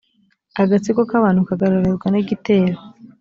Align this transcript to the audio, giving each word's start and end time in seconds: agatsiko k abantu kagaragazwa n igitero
agatsiko 0.61 1.01
k 1.09 1.11
abantu 1.19 1.41
kagaragazwa 1.49 2.07
n 2.09 2.15
igitero 2.21 2.77